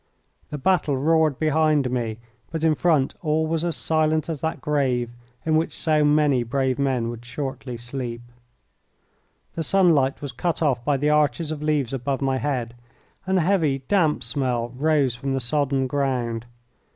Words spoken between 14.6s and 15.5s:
rose from the